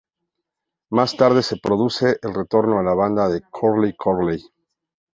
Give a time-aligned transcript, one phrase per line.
[0.89, 4.43] Más tarde se produce el retorno a la banda de Curly Curley.